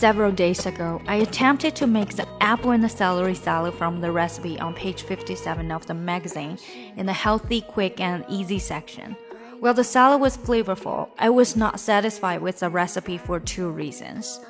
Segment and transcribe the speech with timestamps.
[0.00, 4.10] Several days ago, I attempted to make the apple and the celery salad from the
[4.10, 6.56] recipe on page 57 of the magazine
[6.96, 9.14] in the healthy, quick, and easy section.
[9.58, 14.40] While the salad was flavorful, I was not satisfied with the recipe for two reasons.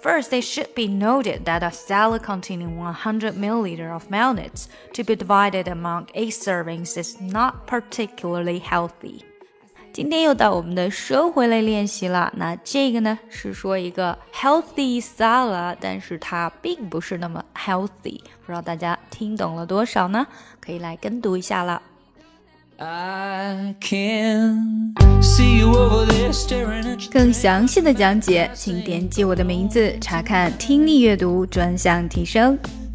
[0.00, 5.16] First, it should be noted that a salad containing 100 milliliter of mayonnaise to be
[5.16, 9.24] divided among 8 servings is not particularly healthy.
[9.92, 12.32] 今天又到我们的收回类练习了。
[12.36, 18.20] 那这个呢是说一个 healthy salad，但是它并不是那么 healthy。
[18.44, 20.26] 不知道大家听懂了多少呢？
[20.60, 21.82] 可以来跟读一下了。
[27.10, 32.56] 更详细的讲解，请点击我的名字查看听力阅读专项提升。